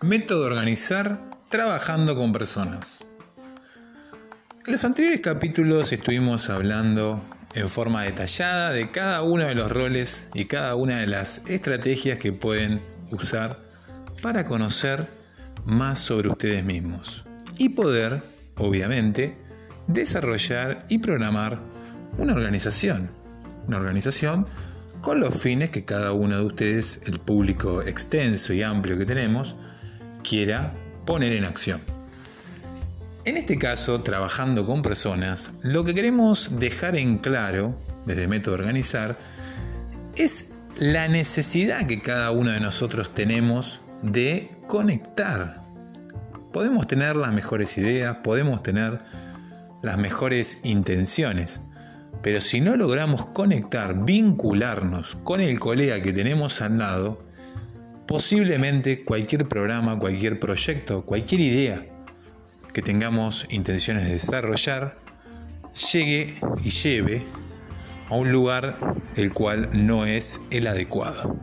Método 0.00 0.46
organizar 0.46 1.20
trabajando 1.48 2.14
con 2.14 2.30
personas. 2.30 3.08
En 4.64 4.72
los 4.72 4.84
anteriores 4.84 5.20
capítulos 5.20 5.92
estuvimos 5.92 6.50
hablando 6.50 7.20
en 7.52 7.68
forma 7.68 8.04
detallada 8.04 8.70
de 8.70 8.92
cada 8.92 9.22
uno 9.22 9.46
de 9.46 9.56
los 9.56 9.72
roles 9.72 10.28
y 10.34 10.44
cada 10.44 10.76
una 10.76 11.00
de 11.00 11.08
las 11.08 11.42
estrategias 11.48 12.20
que 12.20 12.32
pueden 12.32 12.80
usar 13.10 13.58
para 14.22 14.46
conocer 14.46 15.08
más 15.64 15.98
sobre 15.98 16.28
ustedes 16.28 16.62
mismos 16.62 17.24
y 17.56 17.70
poder, 17.70 18.22
obviamente, 18.56 19.36
desarrollar 19.88 20.86
y 20.88 20.98
programar 20.98 21.58
una 22.18 22.34
organización. 22.34 23.10
Una 23.66 23.78
organización 23.78 24.46
con 25.00 25.18
los 25.18 25.42
fines 25.42 25.70
que 25.70 25.84
cada 25.84 26.12
uno 26.12 26.36
de 26.36 26.44
ustedes, 26.44 27.00
el 27.06 27.18
público 27.18 27.82
extenso 27.82 28.52
y 28.52 28.62
amplio 28.62 28.96
que 28.96 29.04
tenemos, 29.04 29.56
quiera 30.22 30.74
poner 31.04 31.32
en 31.32 31.44
acción. 31.44 31.80
En 33.24 33.36
este 33.36 33.58
caso, 33.58 34.02
trabajando 34.02 34.64
con 34.64 34.82
personas, 34.82 35.50
lo 35.62 35.84
que 35.84 35.94
queremos 35.94 36.58
dejar 36.58 36.96
en 36.96 37.18
claro 37.18 37.74
desde 38.06 38.26
Método 38.26 38.54
Organizar 38.54 39.18
es 40.16 40.50
la 40.78 41.08
necesidad 41.08 41.86
que 41.86 42.00
cada 42.00 42.30
uno 42.30 42.52
de 42.52 42.60
nosotros 42.60 43.12
tenemos 43.12 43.80
de 44.02 44.50
conectar. 44.66 45.62
Podemos 46.52 46.86
tener 46.86 47.16
las 47.16 47.32
mejores 47.32 47.76
ideas, 47.76 48.18
podemos 48.24 48.62
tener 48.62 49.00
las 49.82 49.98
mejores 49.98 50.60
intenciones, 50.64 51.60
pero 52.22 52.40
si 52.40 52.60
no 52.60 52.76
logramos 52.76 53.26
conectar, 53.26 54.04
vincularnos 54.04 55.16
con 55.22 55.40
el 55.40 55.60
colega 55.60 56.00
que 56.00 56.12
tenemos 56.12 56.62
al 56.62 56.78
lado, 56.78 57.27
posiblemente 58.08 59.04
cualquier 59.04 59.46
programa, 59.46 59.98
cualquier 59.98 60.40
proyecto, 60.40 61.04
cualquier 61.04 61.42
idea 61.42 61.86
que 62.72 62.80
tengamos 62.80 63.46
intenciones 63.50 64.04
de 64.04 64.12
desarrollar, 64.12 64.96
llegue 65.92 66.34
y 66.64 66.70
lleve 66.70 67.22
a 68.08 68.16
un 68.16 68.32
lugar 68.32 68.76
el 69.16 69.32
cual 69.34 69.68
no 69.74 70.06
es 70.06 70.40
el 70.50 70.66
adecuado. 70.66 71.36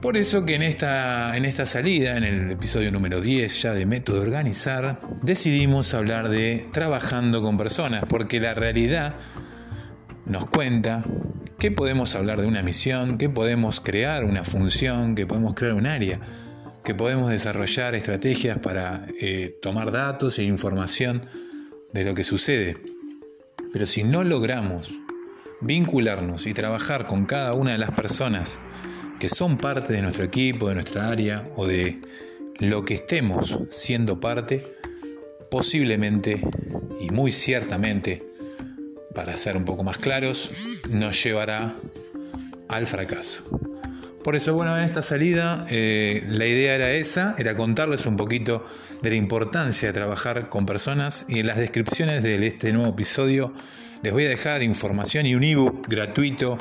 Por 0.00 0.16
eso 0.16 0.44
que 0.44 0.54
en 0.54 0.62
esta, 0.62 1.36
en 1.36 1.44
esta 1.44 1.66
salida, 1.66 2.16
en 2.16 2.22
el 2.22 2.50
episodio 2.52 2.92
número 2.92 3.20
10 3.20 3.62
ya 3.62 3.74
de 3.74 3.86
Método 3.86 4.22
Organizar, 4.22 5.00
decidimos 5.22 5.92
hablar 5.92 6.28
de 6.28 6.68
trabajando 6.72 7.42
con 7.42 7.56
personas, 7.56 8.04
porque 8.08 8.38
la 8.38 8.54
realidad 8.54 9.16
nos 10.24 10.46
cuenta 10.46 11.04
que 11.60 11.70
podemos 11.70 12.14
hablar 12.14 12.40
de 12.40 12.46
una 12.46 12.62
misión, 12.62 13.18
que 13.18 13.28
podemos 13.28 13.82
crear 13.82 14.24
una 14.24 14.44
función, 14.44 15.14
que 15.14 15.26
podemos 15.26 15.54
crear 15.54 15.74
un 15.74 15.86
área, 15.86 16.18
que 16.82 16.94
podemos 16.94 17.30
desarrollar 17.30 17.94
estrategias 17.94 18.58
para 18.58 19.06
eh, 19.20 19.58
tomar 19.60 19.92
datos 19.92 20.38
e 20.38 20.42
información 20.42 21.26
de 21.92 22.04
lo 22.04 22.14
que 22.14 22.24
sucede. 22.24 22.78
Pero 23.74 23.86
si 23.86 24.04
no 24.04 24.24
logramos 24.24 24.98
vincularnos 25.60 26.46
y 26.46 26.54
trabajar 26.54 27.06
con 27.06 27.26
cada 27.26 27.52
una 27.52 27.72
de 27.72 27.78
las 27.78 27.90
personas 27.90 28.58
que 29.18 29.28
son 29.28 29.58
parte 29.58 29.92
de 29.92 30.00
nuestro 30.00 30.24
equipo, 30.24 30.70
de 30.70 30.76
nuestra 30.76 31.10
área 31.10 31.50
o 31.56 31.66
de 31.66 32.00
lo 32.58 32.86
que 32.86 32.94
estemos 32.94 33.58
siendo 33.68 34.18
parte, 34.18 34.64
posiblemente 35.50 36.40
y 36.98 37.10
muy 37.10 37.32
ciertamente 37.32 38.29
para 39.14 39.36
ser 39.36 39.56
un 39.56 39.64
poco 39.64 39.82
más 39.82 39.98
claros, 39.98 40.50
nos 40.88 41.22
llevará 41.22 41.74
al 42.68 42.86
fracaso. 42.86 43.42
Por 44.22 44.36
eso, 44.36 44.54
bueno, 44.54 44.76
en 44.76 44.84
esta 44.84 45.02
salida 45.02 45.66
eh, 45.70 46.24
la 46.28 46.46
idea 46.46 46.74
era 46.74 46.92
esa, 46.92 47.34
era 47.38 47.56
contarles 47.56 48.04
un 48.06 48.16
poquito 48.16 48.66
de 49.00 49.10
la 49.10 49.16
importancia 49.16 49.88
de 49.88 49.94
trabajar 49.94 50.48
con 50.48 50.66
personas 50.66 51.24
y 51.26 51.40
en 51.40 51.46
las 51.46 51.56
descripciones 51.56 52.22
de 52.22 52.46
este 52.46 52.72
nuevo 52.72 52.90
episodio 52.90 53.54
les 54.02 54.12
voy 54.12 54.26
a 54.26 54.28
dejar 54.28 54.62
información 54.62 55.26
y 55.26 55.34
un 55.34 55.44
ebook 55.44 55.86
gratuito 55.88 56.58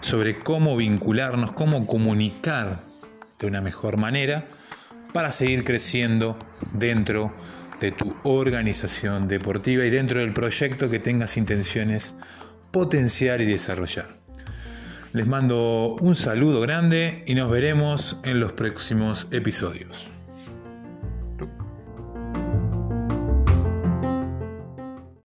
sobre 0.00 0.38
cómo 0.38 0.76
vincularnos, 0.76 1.52
cómo 1.52 1.86
comunicar 1.86 2.82
de 3.38 3.46
una 3.46 3.60
mejor 3.60 3.96
manera 3.96 4.46
para 5.12 5.30
seguir 5.32 5.64
creciendo 5.64 6.38
dentro 6.72 7.32
de 7.80 7.92
tu 7.92 8.16
organización 8.24 9.28
deportiva 9.28 9.84
y 9.84 9.90
dentro 9.90 10.20
del 10.20 10.32
proyecto 10.32 10.90
que 10.90 10.98
tengas 10.98 11.36
intenciones 11.36 12.14
potenciar 12.70 13.40
y 13.40 13.46
desarrollar. 13.46 14.18
Les 15.12 15.26
mando 15.26 15.96
un 16.00 16.14
saludo 16.14 16.60
grande 16.60 17.24
y 17.26 17.34
nos 17.34 17.50
veremos 17.50 18.18
en 18.24 18.40
los 18.40 18.52
próximos 18.52 19.26
episodios. 19.30 20.10